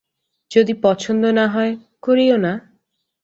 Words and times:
যদি 0.51 0.73
পছন্দ 0.81 1.23
না 1.31 1.45
হয়, 1.47 1.73
করিও 2.01 2.37
না। 2.37 2.53